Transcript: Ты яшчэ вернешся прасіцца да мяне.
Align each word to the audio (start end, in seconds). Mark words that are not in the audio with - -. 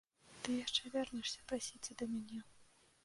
Ты 0.45 0.49
яшчэ 0.65 0.91
вернешся 0.95 1.45
прасіцца 1.53 1.91
да 2.01 2.11
мяне. 2.15 2.39